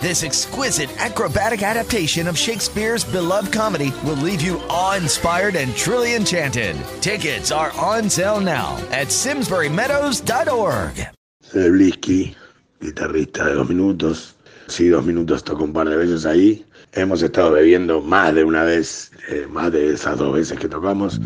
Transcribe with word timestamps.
This 0.00 0.24
exquisite 0.24 0.88
acrobatic 0.98 1.62
adaptation 1.62 2.26
of 2.26 2.38
Shakespeare's 2.38 3.04
beloved 3.04 3.52
comedy 3.52 3.92
will 4.02 4.16
leave 4.16 4.40
you 4.40 4.58
awe-inspired 4.70 5.56
and 5.56 5.76
truly 5.76 6.14
enchanted. 6.14 6.74
Tickets 7.02 7.52
are 7.52 7.70
on 7.78 8.08
sale 8.08 8.40
now 8.40 8.78
at 8.92 9.08
simsburymeadows.org. 9.08 11.06
Soy 11.42 11.68
Blisky, 11.68 12.34
guitarrista 12.80 13.44
de 13.44 13.54
dos 13.56 13.68
minutos. 13.68 14.36
Sí, 14.68 14.88
dos 14.88 15.04
minutos 15.04 15.44
toco 15.44 15.64
un 15.64 15.74
par 15.74 15.86
de 15.86 15.98
veces 15.98 16.24
ahí. 16.24 16.64
Hemos 16.92 17.20
estado 17.20 17.50
bebiendo 17.50 18.00
más 18.00 18.34
de 18.34 18.44
una 18.44 18.64
vez, 18.64 19.12
eh, 19.28 19.46
más 19.50 19.70
de 19.70 19.92
esas 19.92 20.16
dos 20.16 20.32
veces 20.32 20.58
que 20.58 20.68
tocamos. 20.68 21.20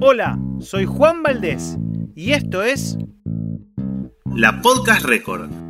Hola, 0.00 0.38
soy 0.60 0.86
Juan 0.86 1.22
Valdés 1.22 1.76
y 2.14 2.32
esto 2.32 2.62
es 2.62 2.96
La 4.34 4.62
Podcast 4.62 5.04
Record. 5.04 5.63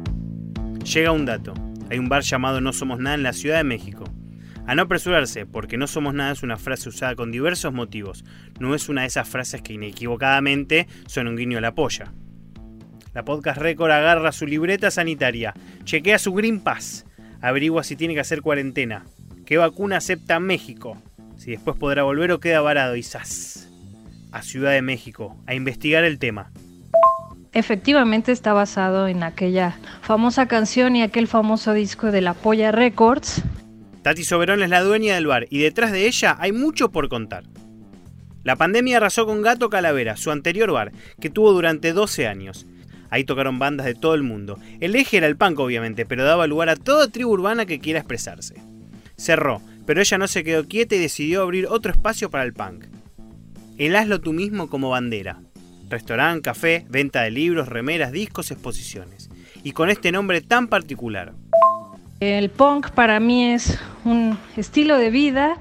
Llega 0.84 1.12
un 1.12 1.24
dato. 1.24 1.54
Hay 1.90 1.98
un 1.98 2.10
bar 2.10 2.22
llamado 2.22 2.60
No 2.60 2.72
Somos 2.74 2.98
Nada 2.98 3.16
en 3.16 3.22
la 3.22 3.32
Ciudad 3.32 3.56
de 3.56 3.64
México. 3.64 4.04
A 4.66 4.74
no 4.74 4.82
apresurarse, 4.82 5.46
porque 5.46 5.78
no 5.78 5.86
somos 5.86 6.14
nada 6.14 6.32
es 6.32 6.42
una 6.42 6.56
frase 6.56 6.88
usada 6.88 7.14
con 7.14 7.32
diversos 7.32 7.72
motivos. 7.72 8.24
No 8.60 8.74
es 8.74 8.88
una 8.88 9.02
de 9.02 9.08
esas 9.08 9.28
frases 9.28 9.62
que 9.62 9.74
inequivocadamente 9.74 10.86
son 11.06 11.28
un 11.28 11.36
guiño 11.36 11.58
a 11.58 11.60
la 11.62 11.74
polla. 11.74 12.12
La 13.12 13.24
Podcast 13.24 13.58
Record 13.58 13.92
agarra 13.92 14.32
su 14.32 14.46
libreta 14.46 14.90
sanitaria, 14.90 15.54
chequea 15.84 16.18
su 16.18 16.32
Green 16.32 16.60
Pass, 16.60 17.06
averigua 17.40 17.84
si 17.84 17.96
tiene 17.96 18.14
que 18.14 18.20
hacer 18.20 18.42
cuarentena, 18.42 19.04
qué 19.46 19.58
vacuna 19.58 19.98
acepta 19.98 20.40
México, 20.40 21.00
si 21.36 21.50
después 21.50 21.76
podrá 21.76 22.02
volver 22.02 22.32
o 22.32 22.40
queda 22.40 22.60
varado 22.60 22.96
y 22.96 23.02
¡zas! 23.02 23.70
a 24.32 24.42
Ciudad 24.42 24.72
de 24.72 24.82
México 24.82 25.36
a 25.46 25.54
investigar 25.54 26.04
el 26.04 26.18
tema. 26.18 26.50
Efectivamente 27.54 28.32
está 28.32 28.52
basado 28.52 29.06
en 29.06 29.22
aquella 29.22 29.78
famosa 30.02 30.46
canción 30.46 30.96
y 30.96 31.02
aquel 31.02 31.28
famoso 31.28 31.72
disco 31.72 32.10
de 32.10 32.20
La 32.20 32.34
Polla 32.34 32.72
Records. 32.72 33.42
Tati 34.02 34.24
Soberón 34.24 34.62
es 34.64 34.70
la 34.70 34.82
dueña 34.82 35.14
del 35.14 35.28
bar 35.28 35.46
y 35.50 35.60
detrás 35.60 35.92
de 35.92 36.08
ella 36.08 36.36
hay 36.40 36.50
mucho 36.50 36.90
por 36.90 37.08
contar. 37.08 37.44
La 38.42 38.56
pandemia 38.56 38.96
arrasó 38.96 39.24
con 39.24 39.40
Gato 39.40 39.70
Calavera, 39.70 40.16
su 40.16 40.32
anterior 40.32 40.72
bar, 40.72 40.90
que 41.20 41.30
tuvo 41.30 41.52
durante 41.52 41.92
12 41.92 42.26
años. 42.26 42.66
Ahí 43.08 43.22
tocaron 43.22 43.60
bandas 43.60 43.86
de 43.86 43.94
todo 43.94 44.16
el 44.16 44.24
mundo. 44.24 44.58
El 44.80 44.96
eje 44.96 45.18
era 45.18 45.28
el 45.28 45.36
punk, 45.36 45.60
obviamente, 45.60 46.04
pero 46.04 46.24
daba 46.24 46.48
lugar 46.48 46.68
a 46.68 46.76
toda 46.76 47.08
tribu 47.08 47.30
urbana 47.30 47.66
que 47.66 47.78
quiera 47.78 48.00
expresarse. 48.00 48.56
Cerró, 49.16 49.62
pero 49.86 50.00
ella 50.00 50.18
no 50.18 50.26
se 50.26 50.42
quedó 50.42 50.66
quieta 50.66 50.96
y 50.96 50.98
decidió 50.98 51.42
abrir 51.42 51.68
otro 51.68 51.92
espacio 51.92 52.30
para 52.30 52.42
el 52.42 52.52
punk. 52.52 52.86
El 53.78 53.94
hazlo 53.94 54.20
tú 54.20 54.32
mismo 54.32 54.68
como 54.68 54.90
bandera. 54.90 55.40
Restaurante, 55.94 56.42
café, 56.42 56.84
venta 56.88 57.22
de 57.22 57.30
libros, 57.30 57.68
remeras, 57.68 58.10
discos, 58.10 58.50
exposiciones. 58.50 59.30
Y 59.62 59.70
con 59.70 59.90
este 59.90 60.10
nombre 60.10 60.40
tan 60.40 60.66
particular. 60.66 61.34
El 62.18 62.50
punk 62.50 62.90
para 62.90 63.20
mí 63.20 63.52
es 63.52 63.78
un 64.04 64.36
estilo 64.56 64.98
de 64.98 65.10
vida, 65.10 65.56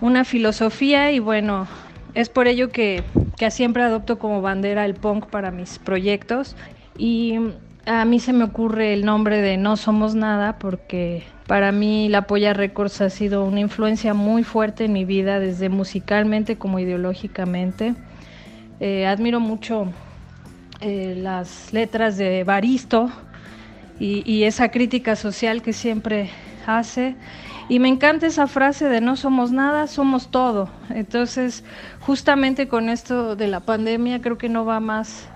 una 0.00 0.24
filosofía 0.24 1.12
y 1.12 1.18
bueno, 1.18 1.68
es 2.14 2.30
por 2.30 2.48
ello 2.48 2.70
que, 2.70 3.04
que 3.36 3.50
siempre 3.50 3.82
adopto 3.82 4.18
como 4.18 4.40
bandera 4.40 4.86
el 4.86 4.94
punk 4.94 5.26
para 5.26 5.50
mis 5.50 5.78
proyectos. 5.78 6.56
Y 6.96 7.38
a 7.84 8.06
mí 8.06 8.20
se 8.20 8.32
me 8.32 8.44
ocurre 8.44 8.94
el 8.94 9.04
nombre 9.04 9.42
de 9.42 9.58
No 9.58 9.76
Somos 9.76 10.14
Nada 10.14 10.58
porque 10.58 11.24
para 11.46 11.72
mí 11.72 12.08
La 12.08 12.22
Polla 12.22 12.54
Records 12.54 13.02
ha 13.02 13.10
sido 13.10 13.44
una 13.44 13.60
influencia 13.60 14.14
muy 14.14 14.44
fuerte 14.44 14.86
en 14.86 14.94
mi 14.94 15.04
vida, 15.04 15.40
desde 15.40 15.68
musicalmente 15.68 16.56
como 16.56 16.78
ideológicamente. 16.78 17.94
Eh, 18.80 19.06
admiro 19.06 19.38
mucho 19.40 19.86
eh, 20.80 21.14
las 21.16 21.72
letras 21.72 22.16
de 22.16 22.42
Baristo 22.44 23.10
y, 24.00 24.42
esa 24.42 24.70
crítica 24.70 25.14
social 25.14 25.62
que 25.62 25.72
siempre 25.72 26.30
hace. 26.66 27.14
Y 27.68 27.78
me 27.78 27.88
encanta 27.88 28.26
esa 28.26 28.46
frase 28.46 28.88
de 28.88 29.00
no 29.00 29.16
somos 29.16 29.52
nada, 29.52 29.86
somos 29.86 30.30
todo. 30.30 30.68
Entonces, 30.90 31.64
justamente 32.00 32.68
con 32.68 32.88
esto 32.88 33.36
de 33.36 33.46
la 33.46 33.60
pandemia, 33.60 34.20
creo 34.20 34.36
que 34.36 34.48
no 34.48 34.64
va 34.64 34.80
más 34.80 35.28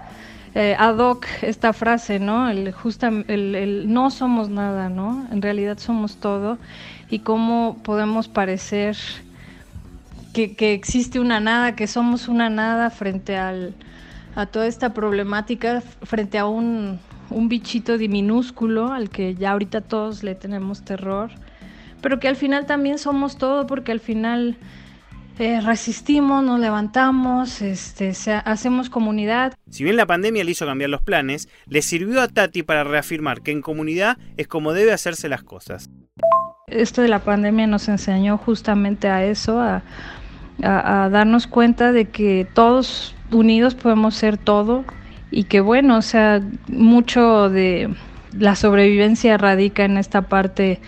eh, 0.54 0.74
ad 0.78 0.98
hoc 0.98 1.26
esta 1.40 1.72
frase, 1.72 2.18
¿no? 2.18 2.50
El, 2.50 2.72
justa, 2.72 3.08
el, 3.28 3.54
el, 3.54 3.92
no 3.92 4.10
somos 4.10 4.50
nada, 4.50 4.88
¿no? 4.88 5.26
En 5.30 5.40
realidad 5.40 5.78
somos 5.78 6.16
todo. 6.16 6.58
Y 7.08 7.20
cómo 7.20 7.78
podemos 7.84 8.28
parecer 8.28 8.96
que, 10.38 10.54
que, 10.54 10.72
existe 10.72 11.18
una 11.18 11.40
nada, 11.40 11.74
que 11.74 11.88
somos 11.88 12.28
una 12.28 12.48
nada 12.48 12.90
frente 12.90 13.36
al, 13.36 13.74
a 14.36 14.46
toda 14.46 14.68
esta 14.68 14.94
problemática, 14.94 15.80
frente 15.80 16.38
a 16.38 16.46
un, 16.46 17.00
un 17.30 17.48
bichito 17.48 17.98
minúsculo 17.98 18.92
al 18.92 19.10
que 19.10 19.34
ya 19.34 19.50
ahorita 19.50 19.80
todos 19.80 20.22
le 20.22 20.36
tenemos 20.36 20.84
terror, 20.84 21.30
pero 22.00 22.20
que 22.20 22.28
al 22.28 22.36
final 22.36 22.66
también 22.66 22.98
somos 22.98 23.36
todo 23.36 23.66
porque 23.66 23.90
al 23.90 23.98
final 23.98 24.56
eh, 25.40 25.60
resistimos, 25.60 26.44
nos 26.44 26.60
levantamos, 26.60 27.60
este, 27.60 28.14
se, 28.14 28.34
hacemos 28.34 28.90
comunidad. 28.90 29.54
Si 29.70 29.82
bien 29.82 29.96
la 29.96 30.06
pandemia 30.06 30.44
le 30.44 30.52
hizo 30.52 30.66
cambiar 30.66 30.90
los 30.90 31.02
planes, 31.02 31.48
le 31.66 31.82
sirvió 31.82 32.20
a 32.20 32.28
Tati 32.28 32.62
para 32.62 32.84
reafirmar 32.84 33.42
que 33.42 33.50
en 33.50 33.60
comunidad 33.60 34.18
es 34.36 34.46
como 34.46 34.72
debe 34.72 34.92
hacerse 34.92 35.28
las 35.28 35.42
cosas. 35.42 35.90
Esto 36.68 37.02
de 37.02 37.08
la 37.08 37.20
pandemia 37.20 37.66
nos 37.66 37.88
enseñó 37.88 38.36
justamente 38.36 39.08
a 39.08 39.24
eso, 39.24 39.58
a, 39.58 39.82
a, 40.62 41.08
darnos 41.10 41.46
cuenta 41.46 41.92
de 41.92 42.06
que 42.06 42.46
todos 42.52 43.14
unidos 43.30 43.74
podemos 43.74 44.14
ser 44.14 44.38
todo 44.38 44.84
y 45.30 45.44
que 45.44 45.60
bueno, 45.60 45.98
o 45.98 46.02
sea, 46.02 46.42
mucho 46.68 47.50
de 47.50 47.94
la 48.32 48.56
sobrevivencia 48.56 49.36
radica 49.36 49.84
en 49.84 49.96
esta 49.96 50.22
parte 50.22 50.80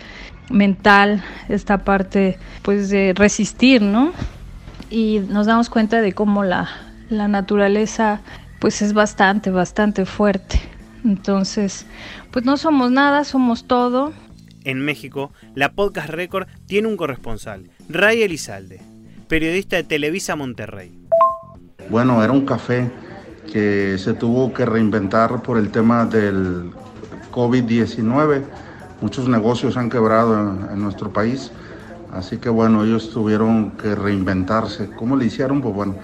mental, 0.49 1.23
esta 1.49 1.79
parte 1.79 2.37
pues 2.61 2.89
de 2.89 3.13
resistir, 3.15 3.81
¿no? 3.81 4.11
Y 4.89 5.19
nos 5.29 5.45
damos 5.45 5.69
cuenta 5.69 6.01
de 6.01 6.13
cómo 6.13 6.43
la, 6.43 6.69
la 7.09 7.27
naturaleza 7.27 8.21
pues 8.59 8.81
es 8.81 8.93
bastante, 8.93 9.49
bastante 9.49 10.05
fuerte. 10.05 10.59
Entonces, 11.03 11.85
pues 12.31 12.45
no 12.45 12.57
somos 12.57 12.91
nada, 12.91 13.23
somos 13.23 13.65
todo. 13.65 14.13
En 14.63 14.79
México, 14.79 15.31
la 15.55 15.73
Podcast 15.73 16.09
Record 16.09 16.47
tiene 16.67 16.87
un 16.87 16.97
corresponsal, 16.97 17.71
Ray 17.89 18.21
Elizalde, 18.21 18.79
periodista 19.31 19.77
de 19.77 19.83
Televisa 19.85 20.35
Monterrey. 20.35 20.91
Bueno, 21.89 22.21
era 22.21 22.33
un 22.33 22.45
café 22.45 22.91
que 23.49 23.97
se 23.97 24.13
tuvo 24.13 24.51
que 24.53 24.65
reinventar 24.65 25.41
por 25.41 25.57
el 25.57 25.71
tema 25.71 26.03
del 26.03 26.71
COVID-19. 27.31 28.43
Muchos 28.99 29.29
negocios 29.29 29.77
han 29.77 29.89
quebrado 29.89 30.37
en, 30.37 30.73
en, 30.73 30.81
nuestro 30.81 31.13
país, 31.13 31.49
así 32.11 32.39
que 32.39 32.49
bueno, 32.49 32.83
ellos 32.83 33.09
tuvieron 33.09 33.71
que 33.77 33.95
reinventarse. 33.95 34.89
¿Cómo 34.97 35.15
le 35.15 35.27
hicieron? 35.27 35.61
Pues 35.61 35.73
bueno, 35.73 35.95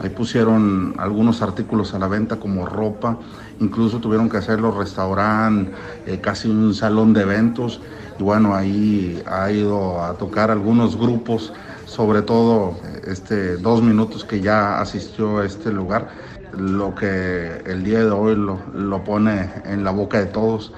ahí 0.00 0.10
pusieron 0.10 0.96
algunos 0.98 1.40
artículos 1.40 1.94
a 1.94 2.00
la 2.00 2.08
venta 2.08 2.40
como 2.40 2.66
ropa, 2.66 3.16
incluso 3.60 4.00
tuvieron 4.00 4.28
que 4.28 4.38
hacerlo 4.38 4.76
restaurante, 4.76 5.70
eh, 6.06 6.18
casi 6.20 6.48
un 6.48 6.74
salón 6.74 7.12
de 7.12 7.22
eventos, 7.22 7.80
y 8.18 8.24
bueno, 8.24 8.56
ahí 8.56 9.22
ha 9.24 9.52
ido 9.52 10.02
a 10.02 10.14
tocar 10.14 10.50
algunos 10.50 10.98
grupos, 10.98 11.52
sobre 11.92 12.22
todo 12.22 12.80
este 13.06 13.58
dos 13.58 13.82
minutos 13.82 14.24
que 14.24 14.40
ya 14.40 14.80
asistió 14.80 15.38
a 15.38 15.46
este 15.46 15.70
lugar 15.70 16.08
lo 16.56 16.94
que 16.94 17.60
el 17.66 17.84
día 17.84 17.98
de 17.98 18.10
hoy 18.10 18.34
lo, 18.34 18.60
lo, 18.74 19.04
pone 19.04 19.50
en 19.64 19.84
la 19.84 19.90
boca 19.90 20.18
de 20.18 20.26
todos. 20.26 20.72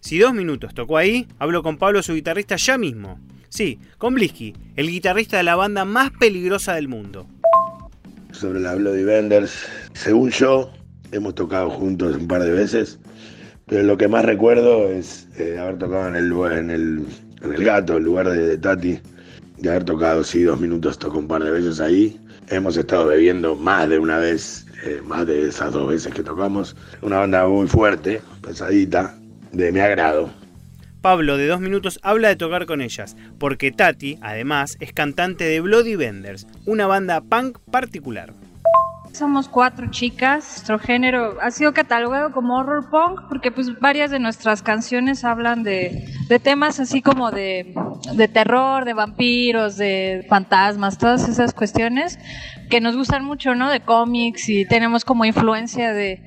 Si 0.00 0.18
dos 0.18 0.34
minutos 0.34 0.74
tocó 0.74 0.96
ahí, 0.98 1.26
hablo 1.38 1.62
con 1.62 1.78
Pablo, 1.78 2.02
su 2.02 2.14
guitarrista, 2.14 2.56
ya 2.56 2.78
mismo. 2.78 3.18
Sí, 3.48 3.80
con 3.98 4.14
Blisky, 4.14 4.54
el 4.76 4.88
guitarrista 4.88 5.36
de 5.36 5.42
la 5.44 5.56
banda 5.56 5.84
más 5.84 6.10
peligrosa 6.12 6.74
del 6.74 6.88
mundo. 6.88 7.26
Sobre 8.32 8.60
la 8.60 8.74
Bloody 8.74 9.04
Benders, 9.04 9.66
según 9.94 10.30
yo, 10.30 10.70
hemos 11.10 11.34
tocado 11.34 11.70
juntos 11.70 12.16
un 12.16 12.28
par 12.28 12.42
de 12.42 12.52
veces, 12.52 12.98
pero 13.66 13.82
lo 13.82 13.96
que 13.96 14.08
más 14.08 14.24
recuerdo 14.24 14.88
es 14.90 15.28
eh, 15.38 15.58
haber 15.58 15.78
tocado 15.78 16.08
en 16.08 16.16
el, 16.16 16.32
en, 16.52 16.70
el, 16.70 17.06
en 17.42 17.52
el 17.52 17.64
gato, 17.64 17.96
el 17.96 18.04
lugar 18.04 18.28
de, 18.28 18.46
de 18.46 18.58
Tati, 18.58 19.00
de 19.58 19.70
haber 19.70 19.84
tocado, 19.84 20.22
sí, 20.24 20.42
dos 20.42 20.60
minutos, 20.60 20.98
tocó 20.98 21.18
un 21.18 21.28
par 21.28 21.42
de 21.42 21.50
veces 21.50 21.80
ahí. 21.80 22.20
Hemos 22.48 22.76
estado 22.76 23.06
bebiendo 23.06 23.56
más 23.56 23.88
de 23.88 23.98
una 23.98 24.18
vez 24.18 24.66
eh, 24.84 25.00
más 25.04 25.26
de 25.26 25.48
esas 25.48 25.72
dos 25.72 25.88
veces 25.88 26.12
que 26.12 26.22
tocamos. 26.22 26.76
Una 27.02 27.18
banda 27.18 27.46
muy 27.48 27.66
fuerte, 27.66 28.20
pesadita, 28.42 29.18
de 29.52 29.72
mi 29.72 29.80
agrado. 29.80 30.30
Pablo, 31.00 31.36
de 31.36 31.46
dos 31.46 31.60
minutos, 31.60 32.00
habla 32.02 32.28
de 32.28 32.36
tocar 32.36 32.66
con 32.66 32.80
ellas, 32.80 33.16
porque 33.38 33.70
Tati, 33.70 34.18
además, 34.22 34.76
es 34.80 34.92
cantante 34.92 35.44
de 35.44 35.60
Bloody 35.60 35.94
Benders, 35.94 36.46
una 36.64 36.86
banda 36.86 37.20
punk 37.20 37.58
particular. 37.70 38.32
Somos 39.16 39.48
cuatro 39.48 39.90
chicas. 39.90 40.44
Nuestro 40.44 40.78
género 40.78 41.38
ha 41.40 41.50
sido 41.50 41.72
catalogado 41.72 42.32
como 42.32 42.58
horror 42.58 42.90
punk 42.90 43.22
porque 43.30 43.50
pues 43.50 43.80
varias 43.80 44.10
de 44.10 44.18
nuestras 44.18 44.60
canciones 44.60 45.24
hablan 45.24 45.62
de, 45.62 46.12
de 46.28 46.38
temas 46.38 46.80
así 46.80 47.00
como 47.00 47.30
de, 47.30 47.74
de 48.12 48.28
terror, 48.28 48.84
de 48.84 48.92
vampiros, 48.92 49.78
de 49.78 50.26
fantasmas, 50.28 50.98
todas 50.98 51.30
esas 51.30 51.54
cuestiones 51.54 52.18
que 52.68 52.80
nos 52.80 52.96
gustan 52.96 53.24
mucho, 53.24 53.54
¿no? 53.54 53.70
De 53.70 53.80
cómics 53.80 54.48
y 54.48 54.64
tenemos 54.66 55.04
como 55.04 55.24
influencia 55.24 55.92
de, 55.92 56.22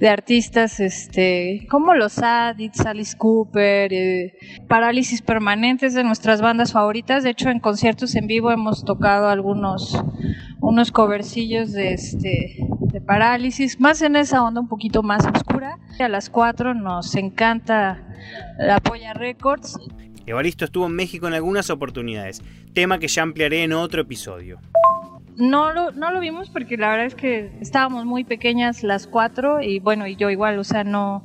de 0.00 0.08
artistas 0.08 0.80
este, 0.80 1.66
como 1.70 1.94
los 1.94 2.18
Addicts, 2.18 2.86
Alice 2.86 3.16
Cooper, 3.16 3.92
eh, 3.92 4.34
Parálisis 4.68 5.22
Permanentes 5.22 5.94
de 5.94 6.04
nuestras 6.04 6.40
bandas 6.40 6.72
favoritas. 6.72 7.22
De 7.22 7.30
hecho, 7.30 7.50
en 7.50 7.60
conciertos 7.60 8.14
en 8.14 8.26
vivo 8.26 8.50
hemos 8.50 8.84
tocado 8.84 9.28
algunos 9.28 10.02
unos 10.60 10.92
de 10.92 11.92
este 11.92 12.56
de 12.80 13.00
Parálisis, 13.00 13.80
más 13.80 14.00
en 14.02 14.16
esa 14.16 14.42
onda 14.42 14.60
un 14.60 14.68
poquito 14.68 15.02
más 15.02 15.26
oscura. 15.26 15.78
A 15.98 16.08
las 16.08 16.30
cuatro 16.30 16.74
nos 16.74 17.14
encanta 17.16 18.02
la 18.58 18.80
Polla 18.80 19.12
Records. 19.14 19.78
Evaristo 20.26 20.64
estuvo 20.64 20.86
en 20.86 20.92
México 20.92 21.26
en 21.26 21.34
algunas 21.34 21.68
oportunidades, 21.70 22.42
tema 22.72 22.98
que 22.98 23.08
ya 23.08 23.22
ampliaré 23.22 23.62
en 23.62 23.72
otro 23.74 24.00
episodio. 24.00 24.58
No 25.36 25.72
lo, 25.72 25.90
no 25.92 26.12
lo 26.12 26.20
vimos 26.20 26.50
porque 26.50 26.76
la 26.76 26.90
verdad 26.90 27.06
es 27.06 27.14
que 27.14 27.58
estábamos 27.60 28.04
muy 28.04 28.24
pequeñas 28.24 28.82
las 28.82 29.06
cuatro 29.06 29.60
y 29.60 29.80
bueno, 29.80 30.06
y 30.06 30.16
yo 30.16 30.30
igual, 30.30 30.58
o 30.58 30.64
sea, 30.64 30.84
no, 30.84 31.24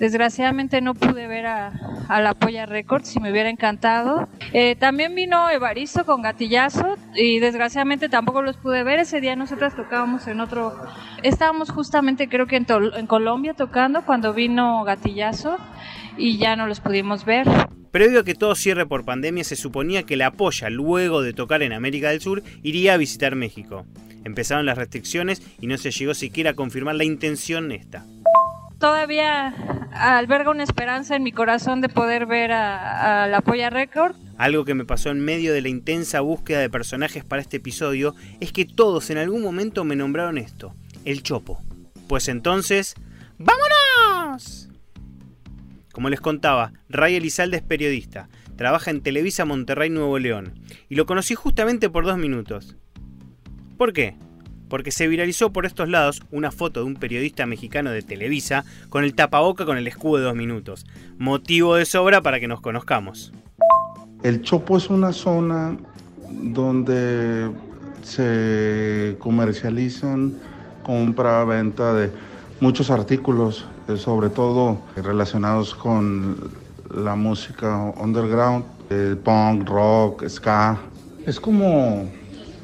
desgraciadamente 0.00 0.80
no 0.80 0.94
pude 0.94 1.26
ver 1.26 1.46
a, 1.46 1.72
la 2.08 2.34
Polla 2.34 2.66
Records 2.66 3.14
y 3.14 3.20
me 3.20 3.30
hubiera 3.30 3.50
encantado. 3.50 4.28
Eh, 4.52 4.74
también 4.74 5.14
vino 5.14 5.48
Evaristo 5.48 6.04
con 6.04 6.22
Gatillazo 6.22 6.96
y 7.14 7.38
desgraciadamente 7.38 8.08
tampoco 8.08 8.42
los 8.42 8.56
pude 8.56 8.82
ver. 8.82 8.98
Ese 8.98 9.20
día 9.20 9.36
nosotras 9.36 9.76
tocábamos 9.76 10.26
en 10.26 10.40
otro, 10.40 10.74
estábamos 11.22 11.70
justamente 11.70 12.28
creo 12.28 12.46
que 12.46 12.56
en 12.56 13.06
Colombia 13.06 13.54
tocando 13.54 14.02
cuando 14.04 14.32
vino 14.32 14.82
Gatillazo 14.84 15.58
y 16.16 16.38
ya 16.38 16.56
no 16.56 16.66
los 16.66 16.80
pudimos 16.80 17.24
ver. 17.24 17.46
Previo 17.90 18.20
a 18.20 18.24
que 18.24 18.36
todo 18.36 18.54
cierre 18.54 18.86
por 18.86 19.04
pandemia, 19.04 19.42
se 19.42 19.56
suponía 19.56 20.04
que 20.04 20.16
la 20.16 20.30
polla, 20.30 20.70
luego 20.70 21.22
de 21.22 21.32
tocar 21.32 21.62
en 21.62 21.72
América 21.72 22.10
del 22.10 22.20
Sur, 22.20 22.42
iría 22.62 22.94
a 22.94 22.96
visitar 22.96 23.34
México. 23.34 23.84
Empezaron 24.24 24.64
las 24.64 24.78
restricciones 24.78 25.42
y 25.60 25.66
no 25.66 25.76
se 25.76 25.90
llegó 25.90 26.14
siquiera 26.14 26.50
a 26.50 26.54
confirmar 26.54 26.94
la 26.94 27.02
intención 27.02 27.72
esta. 27.72 28.06
Todavía 28.78 29.54
alberga 29.92 30.50
una 30.50 30.62
esperanza 30.62 31.16
en 31.16 31.24
mi 31.24 31.32
corazón 31.32 31.80
de 31.80 31.88
poder 31.88 32.26
ver 32.26 32.52
a, 32.52 33.26
la 33.26 33.40
Polla 33.40 33.70
Record. 33.70 34.14
Algo 34.38 34.64
que 34.64 34.74
me 34.74 34.84
pasó 34.84 35.10
en 35.10 35.20
medio 35.20 35.52
de 35.52 35.60
la 35.60 35.68
intensa 35.68 36.20
búsqueda 36.20 36.60
de 36.60 36.70
personajes 36.70 37.24
para 37.24 37.42
este 37.42 37.56
episodio 37.56 38.14
es 38.38 38.52
que 38.52 38.66
todos 38.66 39.10
en 39.10 39.18
algún 39.18 39.42
momento 39.42 39.84
me 39.84 39.96
nombraron 39.96 40.38
esto, 40.38 40.74
el 41.04 41.24
Chopo. 41.24 41.60
Pues 42.06 42.28
entonces, 42.28 42.94
¡vámonos! 43.36 44.69
Como 46.00 46.08
les 46.08 46.22
contaba, 46.22 46.72
Ray 46.88 47.16
Elizalde 47.16 47.58
es 47.58 47.62
periodista, 47.62 48.30
trabaja 48.56 48.90
en 48.90 49.02
Televisa 49.02 49.44
Monterrey 49.44 49.90
Nuevo 49.90 50.18
León, 50.18 50.54
y 50.88 50.94
lo 50.94 51.04
conocí 51.04 51.34
justamente 51.34 51.90
por 51.90 52.06
dos 52.06 52.16
minutos. 52.16 52.74
¿Por 53.76 53.92
qué? 53.92 54.16
Porque 54.70 54.92
se 54.92 55.08
viralizó 55.08 55.52
por 55.52 55.66
estos 55.66 55.90
lados 55.90 56.22
una 56.30 56.52
foto 56.52 56.80
de 56.80 56.86
un 56.86 56.94
periodista 56.94 57.44
mexicano 57.44 57.90
de 57.90 58.00
Televisa 58.00 58.64
con 58.88 59.04
el 59.04 59.14
tapaboca 59.14 59.66
con 59.66 59.76
el 59.76 59.86
escudo 59.86 60.16
de 60.16 60.24
dos 60.24 60.34
minutos, 60.34 60.86
motivo 61.18 61.74
de 61.74 61.84
sobra 61.84 62.22
para 62.22 62.40
que 62.40 62.48
nos 62.48 62.62
conozcamos. 62.62 63.34
El 64.22 64.40
Chopo 64.40 64.78
es 64.78 64.88
una 64.88 65.12
zona 65.12 65.76
donde 66.30 67.50
se 68.02 69.16
comercializan 69.18 70.32
compra, 70.82 71.44
venta 71.44 71.92
de 71.92 72.10
muchos 72.58 72.90
artículos 72.90 73.66
sobre 73.96 74.28
todo 74.30 74.78
relacionados 74.96 75.74
con 75.74 76.36
la 76.94 77.14
música 77.14 77.92
underground, 77.96 78.64
el 78.90 79.16
punk, 79.16 79.68
rock, 79.68 80.28
ska. 80.28 80.78
Es 81.26 81.38
como 81.38 82.10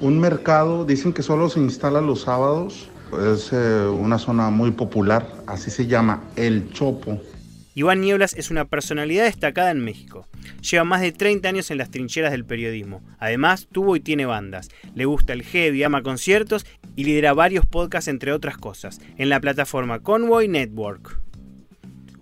un 0.00 0.20
mercado, 0.20 0.84
dicen 0.84 1.12
que 1.12 1.22
solo 1.22 1.48
se 1.48 1.60
instala 1.60 2.00
los 2.00 2.22
sábados, 2.22 2.88
es 3.32 3.52
eh, 3.52 3.86
una 3.86 4.18
zona 4.18 4.50
muy 4.50 4.72
popular, 4.72 5.26
así 5.46 5.70
se 5.70 5.86
llama, 5.86 6.22
El 6.34 6.70
Chopo. 6.72 7.20
Iván 7.78 8.00
Nieblas 8.00 8.32
es 8.32 8.50
una 8.50 8.64
personalidad 8.64 9.24
destacada 9.24 9.70
en 9.70 9.84
México. 9.84 10.26
Lleva 10.62 10.84
más 10.84 11.02
de 11.02 11.12
30 11.12 11.46
años 11.46 11.70
en 11.70 11.76
las 11.76 11.90
trincheras 11.90 12.32
del 12.32 12.46
periodismo. 12.46 13.02
Además, 13.18 13.68
tuvo 13.70 13.96
y 13.96 14.00
tiene 14.00 14.24
bandas. 14.24 14.70
Le 14.94 15.04
gusta 15.04 15.34
el 15.34 15.42
heavy, 15.42 15.82
ama 15.82 16.02
conciertos 16.02 16.64
y 16.94 17.04
lidera 17.04 17.34
varios 17.34 17.66
podcasts 17.66 18.08
entre 18.08 18.32
otras 18.32 18.56
cosas, 18.56 18.98
en 19.18 19.28
la 19.28 19.40
plataforma 19.40 19.98
Convoy 19.98 20.48
Network. 20.48 21.20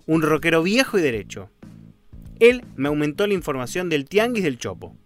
Un 0.05 0.23
rockero 0.23 0.61
viejo 0.61 0.99
y 0.99 1.01
derecho. 1.01 1.49
Él 2.41 2.65
me 2.75 2.89
aumentó 2.89 3.25
la 3.25 3.33
información 3.33 3.87
del 3.87 4.09
Tianguis 4.09 4.43
del 4.43 4.57
Chopo. 4.57 4.97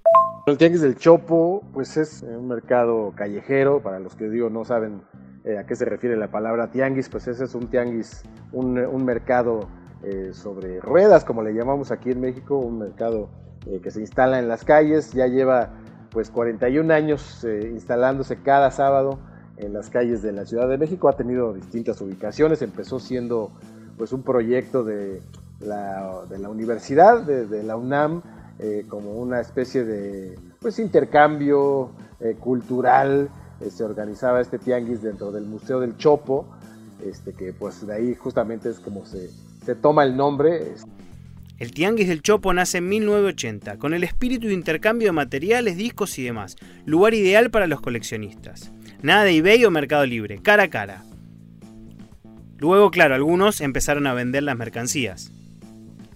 El 0.48 0.58
Tianguis 0.58 0.82
del 0.82 0.98
Chopo, 0.98 1.64
pues 1.74 1.96
es 1.96 2.24
un 2.24 2.48
mercado 2.48 3.14
callejero, 3.16 3.84
para 3.84 4.00
los 4.00 4.16
que 4.16 4.28
digo 4.28 4.50
no 4.50 4.66
saben 4.66 5.04
eh, 5.46 5.58
a 5.58 5.66
qué 5.66 5.76
se 5.76 5.86
refiere 5.86 6.18
la 6.18 6.30
palabra 6.30 6.70
tianguis, 6.70 7.08
pues 7.08 7.28
ese 7.28 7.46
es 7.46 7.56
un 7.56 7.68
tianguis, 7.68 8.24
un, 8.52 9.06
mercado 9.06 9.70
eh, 10.04 10.32
sobre 10.34 10.80
ruedas, 10.80 11.26
como 11.26 11.42
le 11.42 11.54
llamamos 11.54 11.92
aquí 11.92 12.12
en 12.12 12.22
México, 12.22 12.58
un 12.58 12.80
mercado 12.80 13.30
eh, 13.66 13.80
que 13.82 13.92
se 13.92 14.00
instala 14.02 14.40
en 14.40 14.48
las 14.48 14.64
calles, 14.64 15.12
ya 15.12 15.28
lleva 15.28 15.70
pues 16.12 16.30
41 16.30 16.92
años 16.92 17.46
instalándose 17.46 18.42
cada 18.42 18.72
sábado 18.72 19.20
en 19.58 19.74
las 19.74 19.90
calles 19.90 20.22
de 20.22 20.32
la 20.32 20.46
Ciudad 20.46 20.68
de 20.68 20.78
México, 20.78 21.10
ha 21.10 21.16
tenido 21.16 21.54
distintas 21.54 22.02
ubicaciones, 22.02 22.62
empezó 22.62 23.00
siendo 23.00 23.52
pues 23.98 24.14
un 24.14 24.24
proyecto 24.24 24.84
de 24.84 25.22
la, 25.60 26.22
de 26.30 26.40
la 26.40 26.50
universidad, 26.50 27.22
de, 27.22 27.64
la 27.64 27.76
UNAM, 27.76 28.22
eh, 28.60 28.86
como 28.88 29.14
una 29.14 29.42
especie 29.42 29.84
de 29.84 30.40
pues 30.60 30.80
intercambio 30.80 31.92
eh, 32.20 32.36
cultural, 32.40 33.30
eh, 33.60 33.70
se 33.70 33.84
organizaba 33.84 34.42
este 34.42 34.58
tianguis 34.58 35.02
dentro 35.02 35.32
del 35.32 35.46
Museo 35.46 35.82
del 35.82 35.98
Chopo, 35.98 36.46
este, 37.04 37.34
que 37.34 37.54
pues 37.54 37.86
de 37.86 37.94
ahí 37.94 38.16
justamente 38.16 38.70
es 38.70 38.80
como 38.80 39.06
se, 39.06 39.30
se 39.66 39.76
toma 39.76 40.04
el 40.04 40.16
nombre. 40.16 40.74
El 41.58 41.72
Tianguis 41.72 42.08
del 42.08 42.22
Chopo 42.22 42.54
nace 42.54 42.78
en 42.78 42.88
1980, 42.88 43.78
con 43.78 43.94
el 43.94 44.04
espíritu 44.04 44.48
de 44.48 44.54
intercambio 44.54 45.10
de 45.10 45.14
materiales, 45.14 45.76
discos 45.76 46.18
y 46.18 46.24
demás, 46.24 46.56
lugar 46.86 47.14
ideal 47.14 47.52
para 47.52 47.68
los 47.68 47.82
coleccionistas. 47.82 48.72
Nada 49.02 49.24
de 49.24 49.36
eBay 49.38 49.66
o 49.66 49.72
Mercado 49.72 50.06
Libre, 50.06 50.42
cara 50.42 50.64
a 50.64 50.70
cara. 50.70 51.04
Luego, 52.58 52.92
claro, 52.92 53.16
algunos 53.16 53.62
empezaron 53.62 54.08
a 54.08 54.14
vender 54.14 54.44
las 54.44 54.58
mercancías. 54.58 55.32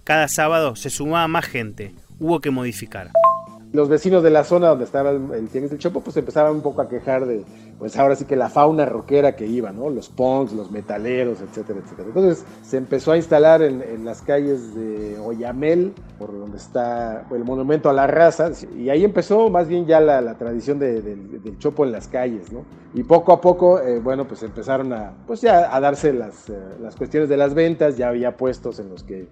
Cada 0.04 0.28
sábado 0.28 0.76
se 0.76 0.90
sumaba 0.90 1.28
más 1.28 1.46
gente, 1.46 1.94
hubo 2.18 2.40
que 2.40 2.50
modificar 2.50 3.10
los 3.74 3.88
vecinos 3.88 4.22
de 4.22 4.30
la 4.30 4.44
zona 4.44 4.68
donde 4.68 4.84
estaba 4.84 5.10
el, 5.10 5.20
el 5.32 5.50
del 5.50 5.78
Chopo, 5.78 6.00
pues 6.00 6.16
empezaron 6.16 6.56
un 6.56 6.62
poco 6.62 6.80
a 6.80 6.88
quejar 6.88 7.26
de, 7.26 7.44
pues 7.76 7.96
ahora 7.96 8.14
sí 8.14 8.24
que 8.24 8.36
la 8.36 8.48
fauna 8.48 8.86
rockera 8.86 9.34
que 9.34 9.46
iba, 9.46 9.72
¿no? 9.72 9.90
Los 9.90 10.08
punks, 10.08 10.52
los 10.52 10.70
metaleros, 10.70 11.40
etcétera, 11.40 11.80
etcétera. 11.82 12.06
Entonces 12.06 12.44
se 12.62 12.76
empezó 12.76 13.10
a 13.10 13.16
instalar 13.16 13.62
en, 13.62 14.04
las 14.04 14.22
calles 14.22 14.76
de 14.76 15.18
Oyamel, 15.18 15.92
por 16.20 16.32
donde 16.32 16.56
está 16.56 17.26
el 17.32 17.44
monumento 17.44 17.90
a 17.90 17.92
la 17.92 18.06
raza, 18.06 18.52
y 18.78 18.90
ahí 18.90 19.04
empezó 19.04 19.50
más 19.50 19.66
bien 19.66 19.86
ya 19.86 20.00
la, 20.00 20.34
tradición 20.34 20.78
del 20.78 21.58
Chopo 21.58 21.84
en 21.84 21.90
las 21.90 22.06
calles, 22.06 22.52
¿no? 22.52 22.64
Y 22.94 23.02
poco 23.02 23.32
a 23.32 23.40
poco, 23.40 23.80
eh, 23.80 23.98
bueno, 23.98 24.28
pues 24.28 24.44
empezaron 24.44 24.92
a, 24.92 25.14
pues 25.26 25.40
ya 25.40 25.74
a 25.74 25.80
darse 25.80 26.12
las, 26.12 26.48
eh, 26.48 26.54
las 26.80 26.94
cuestiones 26.94 27.28
de 27.28 27.36
las 27.36 27.54
ventas, 27.54 27.96
ya 27.96 28.08
había 28.08 28.36
puestos 28.36 28.78
en 28.78 28.88
los 28.88 29.02
que 29.02 29.26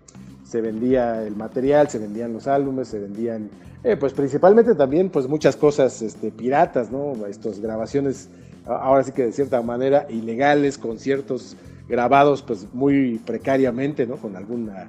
se 0.52 0.60
vendía 0.60 1.24
el 1.24 1.34
material, 1.34 1.88
se 1.88 1.98
vendían 1.98 2.34
los 2.34 2.46
álbumes, 2.46 2.88
se 2.88 2.98
vendían, 2.98 3.48
eh, 3.84 3.96
pues 3.96 4.12
principalmente 4.12 4.74
también, 4.74 5.10
pues 5.10 5.26
muchas 5.26 5.56
cosas 5.56 6.02
este, 6.02 6.30
piratas, 6.30 6.90
¿no? 6.90 7.26
Estas 7.26 7.60
grabaciones, 7.60 8.28
ahora 8.66 9.02
sí 9.02 9.12
que 9.12 9.24
de 9.24 9.32
cierta 9.32 9.60
manera 9.62 10.06
ilegales, 10.08 10.78
conciertos 10.78 11.56
grabados, 11.88 12.42
pues 12.42 12.68
muy 12.72 13.18
precariamente, 13.18 14.06
¿no? 14.06 14.16
Con 14.16 14.36
alguna 14.36 14.88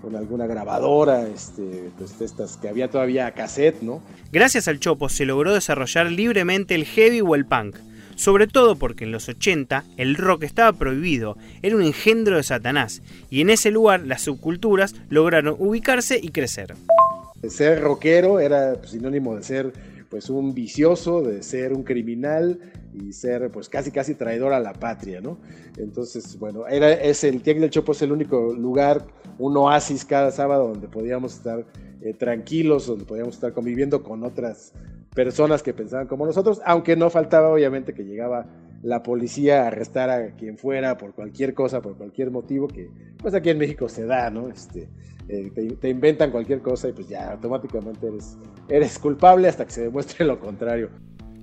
con 0.00 0.16
alguna 0.16 0.46
grabadora, 0.46 1.28
este, 1.28 1.90
pues 1.98 2.18
estas 2.22 2.56
que 2.56 2.68
había 2.68 2.88
todavía 2.88 3.30
cassette, 3.32 3.82
¿no? 3.82 4.00
Gracias 4.32 4.66
al 4.66 4.80
Chopo 4.80 5.10
se 5.10 5.26
logró 5.26 5.52
desarrollar 5.52 6.10
libremente 6.10 6.74
el 6.74 6.86
heavy 6.86 7.20
o 7.20 7.34
el 7.34 7.44
punk, 7.44 7.76
sobre 8.16 8.46
todo 8.46 8.76
porque 8.76 9.04
en 9.04 9.12
los 9.12 9.28
80 9.28 9.84
el 9.98 10.16
rock 10.16 10.44
estaba 10.44 10.72
prohibido, 10.72 11.36
era 11.62 11.76
un 11.76 11.82
engendro 11.82 12.36
de 12.36 12.42
Satanás, 12.42 13.02
y 13.28 13.42
en 13.42 13.50
ese 13.50 13.70
lugar 13.70 14.00
las 14.06 14.22
subculturas 14.22 14.94
lograron 15.10 15.56
ubicarse 15.58 16.18
y 16.22 16.30
crecer. 16.30 16.74
Ser 17.48 17.80
rockero 17.80 18.38
era 18.38 18.82
sinónimo 18.84 19.36
de 19.36 19.42
ser 19.42 19.72
pues 20.10 20.28
un 20.28 20.52
vicioso, 20.54 21.22
de 21.22 21.42
ser 21.42 21.72
un 21.72 21.84
criminal 21.84 22.58
y 22.92 23.12
ser 23.12 23.50
pues 23.50 23.68
casi 23.68 23.92
casi 23.92 24.14
traidor 24.14 24.52
a 24.52 24.58
la 24.58 24.72
patria, 24.72 25.20
¿no? 25.20 25.38
Entonces, 25.78 26.36
bueno, 26.38 26.66
era, 26.66 26.92
es 26.92 27.22
el 27.22 27.42
Tianguis 27.42 27.62
del 27.62 27.70
Chopo 27.70 27.92
es 27.92 28.02
el 28.02 28.10
único 28.10 28.52
lugar, 28.52 29.06
un 29.38 29.56
oasis 29.56 30.04
cada 30.04 30.32
sábado 30.32 30.68
donde 30.68 30.88
podíamos 30.88 31.34
estar 31.34 31.64
eh, 32.02 32.12
tranquilos, 32.12 32.88
donde 32.88 33.04
podíamos 33.04 33.36
estar 33.36 33.52
conviviendo 33.52 34.02
con 34.02 34.24
otras 34.24 34.72
personas 35.14 35.62
que 35.62 35.72
pensaban 35.72 36.08
como 36.08 36.26
nosotros, 36.26 36.60
aunque 36.64 36.96
no 36.96 37.08
faltaba 37.08 37.48
obviamente 37.48 37.94
que 37.94 38.04
llegaba 38.04 38.46
la 38.82 39.02
policía 39.02 39.66
arrestara 39.66 40.16
a 40.16 40.30
quien 40.36 40.56
fuera 40.56 40.96
por 40.96 41.14
cualquier 41.14 41.54
cosa, 41.54 41.82
por 41.82 41.96
cualquier 41.96 42.30
motivo, 42.30 42.68
que 42.68 42.90
pues 43.18 43.34
aquí 43.34 43.50
en 43.50 43.58
México 43.58 43.88
se 43.88 44.06
da, 44.06 44.30
¿no? 44.30 44.48
Este, 44.48 44.88
eh, 45.28 45.52
te, 45.80 45.88
inventan 45.88 46.30
cualquier 46.30 46.60
cosa 46.60 46.88
y 46.88 46.92
pues 46.92 47.08
ya 47.08 47.32
automáticamente 47.32 48.08
eres, 48.08 48.36
eres 48.68 48.98
culpable 48.98 49.48
hasta 49.48 49.64
que 49.64 49.72
se 49.72 49.82
demuestre 49.82 50.24
lo 50.24 50.40
contrario. 50.40 50.90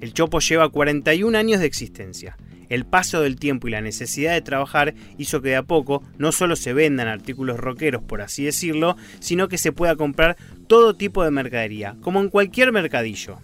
El 0.02 0.14
Chopo 0.14 0.40
lleva 0.40 0.70
41 0.70 1.38
años 1.38 1.60
de 1.60 1.68
existencia. 1.68 2.38
El 2.70 2.86
paso 2.86 3.22
del 3.22 3.38
tiempo 3.38 3.68
y 3.68 3.72
la 3.72 3.82
necesidad 3.82 4.34
de 4.34 4.42
trabajar 4.42 4.94
hizo 5.18 5.42
que 5.42 5.50
de 5.50 5.56
a 5.56 5.64
poco 5.64 6.04
no 6.18 6.32
solo 6.32 6.56
se 6.56 6.74
vendan 6.74 7.08
artículos 7.08 7.58
rockeros, 7.58 8.04
por 8.04 8.22
así 8.22 8.44
decirlo, 8.44 8.98
sino 9.20 9.48
que 9.48 9.58
se 9.58 9.72
pueda 9.72 9.96
comprar 9.96 10.36
todo 10.68 10.96
tipo 10.96 11.24
de 11.24 11.32
mercadería, 11.32 11.96
como 12.02 12.20
en 12.20 12.30
cualquier 12.30 12.74
mercadillo. 12.74 13.38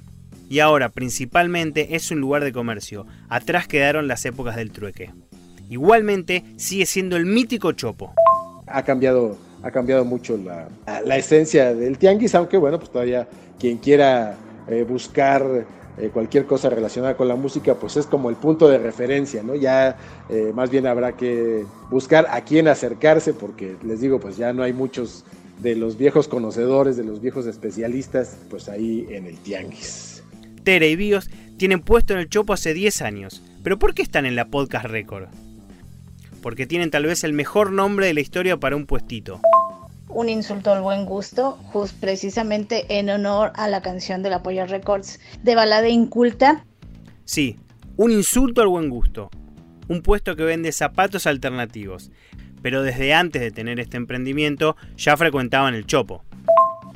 Y 0.54 0.60
ahora 0.60 0.90
principalmente 0.90 1.96
es 1.96 2.12
un 2.12 2.20
lugar 2.20 2.44
de 2.44 2.54
comercio, 2.54 3.08
atrás 3.28 3.68
quedaron 3.68 4.08
las 4.08 4.24
épocas 4.24 4.56
del 4.56 4.72
trueque. 4.72 5.10
Igualmente 5.68 6.44
sigue 6.58 6.86
siendo 6.86 7.18
el 7.18 7.26
mítico 7.26 7.72
Chopo. 7.72 8.14
Ha 8.68 8.84
cambiado, 8.84 9.36
ha 9.64 9.72
cambiado 9.72 10.06
mucho 10.06 10.38
la, 10.38 11.18
esencia 11.18 11.74
del 11.74 11.98
tianguis, 11.98 12.36
aunque 12.36 12.58
bueno, 12.58 12.78
pues 12.78 12.92
todavía 12.92 13.28
quien 13.60 13.80
quiera 13.80 14.36
eh, 14.68 14.86
buscar 14.88 15.44
eh, 15.98 16.12
cualquier 16.14 16.46
cosa 16.46 16.70
relacionada 16.70 17.18
con 17.18 17.28
la 17.28 17.36
música, 17.36 17.74
pues 17.74 17.98
es 17.98 18.06
como 18.06 18.30
el 18.30 18.36
punto 18.36 18.70
de 18.70 18.78
referencia, 18.78 19.42
¿no? 19.42 19.56
Ya 19.56 19.98
eh, 20.30 20.52
más 20.54 20.70
bien 20.70 20.86
habrá 20.86 21.14
que 21.14 21.66
buscar 21.90 22.28
a 22.30 22.42
quién 22.42 22.68
acercarse, 22.68 23.34
porque 23.34 23.76
les 23.84 24.02
digo, 24.02 24.20
pues 24.20 24.38
ya 24.38 24.54
no 24.54 24.62
hay 24.62 24.74
muchos 24.74 25.26
de 25.64 25.76
los 25.76 25.98
viejos 25.98 26.28
conocedores, 26.28 26.96
de 26.96 27.06
los 27.06 27.22
viejos 27.22 27.48
especialistas, 27.48 28.38
pues 28.52 28.70
ahí 28.70 29.08
en 29.10 29.26
el 29.26 29.40
tianguis. 29.40 30.13
Tere 30.64 30.90
y 30.90 30.96
Bios 30.96 31.30
tienen 31.58 31.82
puesto 31.82 32.14
en 32.14 32.20
el 32.20 32.30
chopo 32.30 32.54
hace 32.54 32.74
10 32.74 33.02
años, 33.02 33.44
pero 33.64 33.80
¿por 33.80 33.94
qué 33.94 34.02
están 34.02 34.26
en 34.26 34.36
la 34.36 34.48
podcast 34.48 34.86
record? 34.86 35.28
Porque 36.42 36.68
tienen 36.68 36.92
tal 36.92 37.06
vez 37.06 37.24
el 37.24 37.34
mejor 37.34 37.72
nombre 37.72 38.08
de 38.08 38.14
la 38.14 38.22
historia 38.22 38.58
para 38.58 38.76
un 38.76 38.86
puestito 38.86 39.40
un 40.14 40.30
insulto 40.30 40.72
al 40.72 40.82
buen 40.82 41.06
gusto, 41.06 41.58
just 41.72 42.00
precisamente 42.00 42.86
en 43.00 43.10
honor 43.10 43.52
a 43.56 43.68
la 43.68 43.82
canción 43.82 44.22
de 44.24 44.30
la 44.30 44.44
Polla 44.44 44.66
Records 44.66 45.20
de 45.42 45.56
balada 45.56 45.90
inculta. 45.90 46.66
Sí, 47.26 47.58
un 47.98 48.12
insulto 48.12 48.62
al 48.62 48.68
buen 48.68 48.90
gusto. 48.90 49.30
Un 49.88 50.02
puesto 50.02 50.36
que 50.36 50.44
vende 50.44 50.72
zapatos 50.72 51.28
alternativos. 51.28 52.12
Pero 52.62 52.82
desde 52.84 53.14
antes 53.14 53.42
de 53.42 53.52
tener 53.52 53.80
este 53.80 53.98
emprendimiento 53.98 54.78
ya 54.96 55.18
frecuentaban 55.18 55.74
el 55.74 55.86
chopo. 55.86 56.24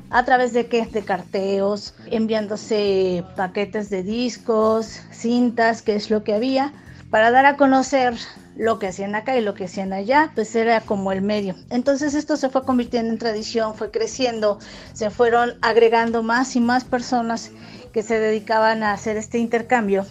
A 0.09 0.23
través 0.23 0.53
de 0.53 0.67
qué? 0.67 0.85
De 0.85 1.03
carteos, 1.03 1.93
enviándose 2.05 3.23
paquetes 3.35 3.89
de 3.89 4.03
discos, 4.03 5.01
cintas, 5.11 5.81
que 5.81 5.95
es 5.95 6.09
lo 6.09 6.23
que 6.23 6.33
había, 6.33 6.73
para 7.09 7.31
dar 7.31 7.45
a 7.45 7.57
conocer 7.57 8.13
lo 8.55 8.79
que 8.79 8.87
hacían 8.87 9.15
acá 9.15 9.37
y 9.37 9.41
lo 9.41 9.53
que 9.53 9.65
hacían 9.65 9.93
allá, 9.93 10.31
pues 10.33 10.55
era 10.55 10.81
como 10.81 11.11
el 11.11 11.21
medio. 11.21 11.55
Entonces 11.69 12.13
esto 12.13 12.37
se 12.37 12.49
fue 12.49 12.63
convirtiendo 12.63 13.11
en 13.11 13.19
tradición, 13.19 13.75
fue 13.75 13.91
creciendo, 13.91 14.59
se 14.93 15.09
fueron 15.09 15.53
agregando 15.61 16.23
más 16.23 16.55
y 16.55 16.59
más 16.59 16.83
personas 16.83 17.51
que 17.93 18.01
se 18.01 18.19
dedicaban 18.19 18.83
a 18.83 18.93
hacer 18.93 19.17
este 19.17 19.37
intercambio. 19.39 20.05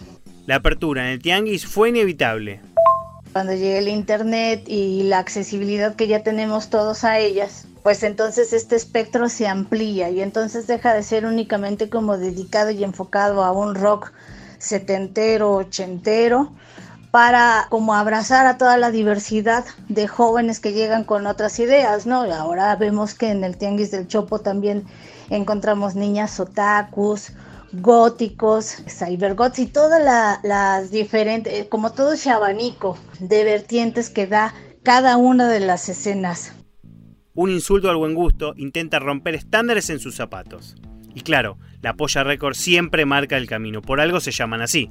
La 0.45 0.55
apertura 0.55 1.05
en 1.05 1.09
el 1.13 1.21
Tianguis 1.21 1.65
fue 1.65 1.89
inevitable. 1.89 2.61
Cuando 3.33 3.53
llegue 3.53 3.79
el 3.79 3.89
Internet 3.89 4.63
y 4.67 5.03
la 5.03 5.19
accesibilidad 5.19 5.95
que 5.95 6.07
ya 6.07 6.23
tenemos 6.23 6.69
todos 6.69 7.03
a 7.03 7.19
ellas, 7.19 7.66
pues 7.83 8.03
entonces 8.03 8.53
este 8.53 8.75
espectro 8.75 9.29
se 9.29 9.47
amplía 9.47 10.09
y 10.09 10.21
entonces 10.21 10.67
deja 10.67 10.93
de 10.93 11.03
ser 11.03 11.25
únicamente 11.25 11.89
como 11.89 12.17
dedicado 12.17 12.71
y 12.71 12.83
enfocado 12.83 13.43
a 13.43 13.51
un 13.51 13.75
rock 13.75 14.11
setentero, 14.59 15.53
ochentero, 15.53 16.51
para 17.11 17.67
como 17.69 17.95
abrazar 17.95 18.45
a 18.47 18.57
toda 18.57 18.77
la 18.77 18.91
diversidad 18.91 19.65
de 19.87 20.07
jóvenes 20.07 20.59
que 20.59 20.73
llegan 20.73 21.03
con 21.03 21.25
otras 21.25 21.59
ideas, 21.59 22.05
¿no? 22.05 22.25
Y 22.27 22.31
ahora 22.31 22.75
vemos 22.75 23.13
que 23.13 23.29
en 23.29 23.43
el 23.43 23.57
Tianguis 23.57 23.91
del 23.91 24.07
Chopo 24.07 24.39
también 24.39 24.85
encontramos 25.29 25.95
niñas 25.95 26.39
otakus, 26.39 27.31
góticos, 27.71 28.83
cybergots 28.87 29.59
y 29.59 29.67
todas 29.67 30.39
las 30.43 30.91
diferentes, 30.91 31.67
como 31.67 31.91
todo 31.91 32.13
ese 32.13 32.29
abanico 32.29 32.97
de 33.19 33.43
vertientes 33.43 34.09
que 34.09 34.27
da 34.27 34.53
cada 34.83 35.17
una 35.17 35.47
de 35.47 35.59
las 35.59 35.89
escenas. 35.89 36.53
Un 37.37 37.51
insulto 37.51 37.91
al 37.91 37.97
buen 37.97 38.15
gusto 38.15 38.55
intenta 38.57 38.97
romper 38.97 39.35
estándares 39.35 39.91
en 39.91 39.99
sus 39.99 40.15
zapatos. 40.15 40.75
Y 41.13 41.21
claro, 41.21 41.59
la 41.83 41.93
Polla 41.93 42.23
Record 42.23 42.55
siempre 42.55 43.05
marca 43.05 43.37
el 43.37 43.45
camino, 43.45 43.83
por 43.83 44.01
algo 44.01 44.19
se 44.19 44.31
llaman 44.31 44.63
así. 44.63 44.89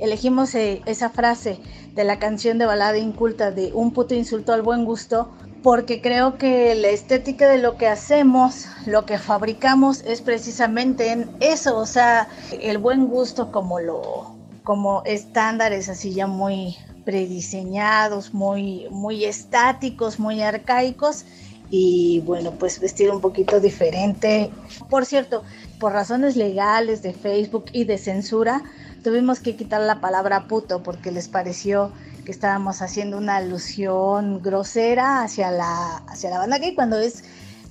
Elegimos 0.00 0.54
eh, 0.54 0.80
esa 0.86 1.10
frase 1.10 1.60
de 1.92 2.04
la 2.04 2.18
canción 2.18 2.56
de 2.56 2.64
balada 2.64 2.96
inculta 2.96 3.50
de 3.50 3.70
un 3.74 3.92
puto 3.92 4.14
insulto 4.14 4.54
al 4.54 4.62
buen 4.62 4.86
gusto 4.86 5.30
porque 5.62 6.00
creo 6.00 6.38
que 6.38 6.74
la 6.74 6.88
estética 6.88 7.46
de 7.50 7.58
lo 7.58 7.76
que 7.76 7.86
hacemos, 7.86 8.66
lo 8.86 9.04
que 9.04 9.18
fabricamos 9.18 10.00
es 10.06 10.22
precisamente 10.22 11.12
en 11.12 11.28
eso, 11.40 11.76
o 11.76 11.84
sea, 11.84 12.28
el 12.62 12.78
buen 12.78 13.08
gusto 13.08 13.52
como 13.52 13.78
lo 13.78 14.38
como 14.64 15.02
estándares 15.04 15.90
así 15.90 16.14
ya 16.14 16.26
muy 16.26 16.76
prediseñados, 17.04 18.32
muy 18.32 18.86
muy 18.90 19.26
estáticos, 19.26 20.18
muy 20.18 20.40
arcaicos 20.40 21.26
y 21.70 22.20
bueno, 22.24 22.52
pues 22.52 22.80
vestir 22.80 23.10
un 23.10 23.20
poquito 23.20 23.60
diferente. 23.60 24.50
Por 24.88 25.04
cierto, 25.04 25.44
por 25.78 25.92
razones 25.92 26.36
legales 26.36 27.02
de 27.02 27.12
Facebook 27.12 27.66
y 27.72 27.84
de 27.84 27.98
censura, 27.98 28.62
tuvimos 29.02 29.40
que 29.40 29.56
quitar 29.56 29.80
la 29.80 30.00
palabra 30.00 30.48
puto 30.48 30.82
porque 30.82 31.12
les 31.12 31.28
pareció 31.28 31.92
que 32.24 32.32
estábamos 32.32 32.82
haciendo 32.82 33.16
una 33.16 33.36
alusión 33.36 34.42
grosera 34.42 35.22
hacia 35.22 35.50
la, 35.50 35.98
hacia 36.08 36.30
la 36.30 36.38
banda 36.38 36.58
gay 36.58 36.74
cuando 36.74 36.98
es 36.98 37.24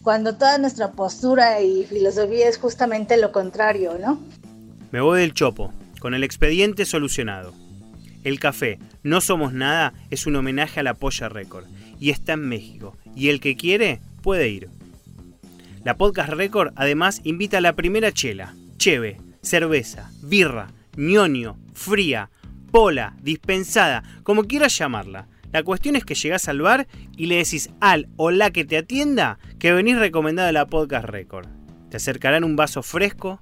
cuando 0.04 0.38
toda 0.38 0.58
nuestra 0.58 0.94
postura 0.94 1.62
y 1.62 1.84
filosofía 1.84 2.48
es 2.48 2.58
justamente 2.58 3.18
lo 3.18 3.34
contrario, 3.34 3.98
¿no? 4.00 4.18
Me 4.90 5.02
voy 5.02 5.20
del 5.20 5.34
chopo, 5.34 5.74
con 6.00 6.14
el 6.14 6.24
expediente 6.24 6.86
solucionado. 6.86 7.54
El 8.28 8.42
café 8.42 8.78
No 9.04 9.22
Somos 9.22 9.54
Nada 9.54 9.94
es 10.10 10.28
un 10.28 10.36
homenaje 10.36 10.82
a 10.82 10.84
la 10.84 10.96
Polla 10.96 11.30
Record 11.30 11.64
y 11.98 12.10
está 12.10 12.34
en 12.34 12.42
México. 12.50 12.98
Y 13.16 13.30
el 13.30 13.40
que 13.40 13.56
quiere 13.56 14.02
puede 14.22 14.50
ir. 14.50 14.68
La 15.86 15.96
Podcast 15.96 16.32
Record 16.32 16.74
además 16.76 17.22
invita 17.24 17.60
a 17.60 17.62
la 17.62 17.78
primera 17.78 18.12
chela, 18.12 18.54
cheve, 18.76 19.16
cerveza, 19.42 20.12
birra, 20.22 20.74
ñoño, 20.98 21.58
fría, 21.74 22.30
pola, 22.70 23.16
dispensada, 23.22 24.04
como 24.24 24.44
quieras 24.44 24.78
llamarla. 24.78 25.30
La 25.54 25.64
cuestión 25.64 25.96
es 25.96 26.04
que 26.04 26.16
llegás 26.16 26.50
al 26.50 26.60
bar 26.60 26.86
y 27.16 27.28
le 27.28 27.38
decís 27.38 27.70
al 27.80 28.10
o 28.18 28.30
la 28.30 28.52
que 28.52 28.66
te 28.66 28.76
atienda 28.76 29.40
que 29.58 29.72
venís 29.72 29.98
recomendado 29.98 30.50
a 30.50 30.52
la 30.52 30.68
Podcast 30.68 31.08
Record. 31.08 31.48
Te 31.90 31.96
acercarán 31.96 32.44
un 32.44 32.58
vaso 32.58 32.84
fresco, 32.84 33.40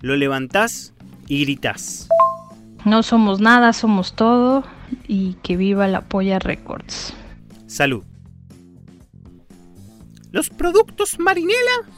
lo 0.00 0.16
levantás 0.16 0.92
y 1.28 1.44
gritás. 1.44 2.08
No 2.84 3.02
somos 3.02 3.40
nada, 3.40 3.72
somos 3.72 4.14
todo 4.14 4.62
y 5.08 5.34
que 5.42 5.56
viva 5.56 5.88
la 5.88 6.02
Polla 6.02 6.38
Records. 6.38 7.14
Salud. 7.66 8.04
Los 10.32 10.50
productos 10.50 11.18
Marinela. 11.18 11.88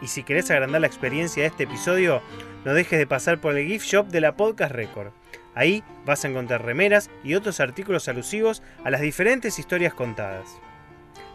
Y 0.00 0.06
si 0.06 0.22
querés 0.22 0.50
agrandar 0.50 0.82
la 0.82 0.86
experiencia 0.86 1.42
de 1.42 1.48
este 1.48 1.64
episodio, 1.64 2.22
no 2.64 2.74
dejes 2.74 2.98
de 2.98 3.06
pasar 3.06 3.40
por 3.40 3.56
el 3.56 3.66
gift 3.66 3.86
shop 3.86 4.06
de 4.08 4.20
la 4.20 4.36
Podcast 4.36 4.72
Record. 4.72 5.12
Ahí 5.56 5.82
vas 6.04 6.24
a 6.24 6.28
encontrar 6.28 6.64
remeras 6.64 7.10
y 7.24 7.34
otros 7.34 7.58
artículos 7.58 8.06
alusivos 8.08 8.62
a 8.84 8.90
las 8.90 9.00
diferentes 9.00 9.58
historias 9.58 9.94
contadas. 9.94 10.60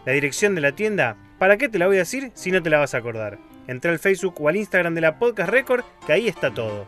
La 0.06 0.14
dirección 0.14 0.56
de 0.56 0.62
la 0.62 0.72
tienda, 0.72 1.18
¿para 1.38 1.58
qué 1.58 1.68
te 1.68 1.80
la 1.80 1.88
voy 1.88 1.98
a 1.98 2.00
decir 2.00 2.32
si 2.34 2.52
no 2.52 2.64
te 2.64 2.70
la 2.70 2.80
vas 2.80 2.94
a 2.94 3.00
acordar? 3.00 3.40
Entra 3.68 3.92
al 3.92 4.00
Facebook 4.00 4.36
o 4.40 4.50
al 4.50 4.56
Instagram 4.56 4.96
de 4.96 5.02
la 5.02 5.20
Podcast 5.20 5.50
Record, 5.50 5.84
que 6.06 6.14
ahí 6.14 6.28
está 6.28 6.52
todo. 6.52 6.88